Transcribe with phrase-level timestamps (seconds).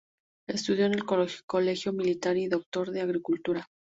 [0.49, 3.67] Estudió en el Colegio Militar y es doctor en Agricultura.